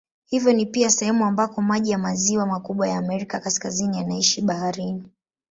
[0.25, 5.03] Hivyo ni pia sehemu ambako maji ya maziwa makubwa ya Amerika Kaskazini yanaishia baharini.